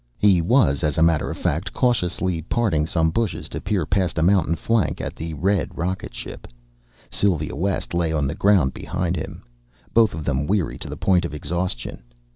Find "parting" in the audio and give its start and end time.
2.41-2.87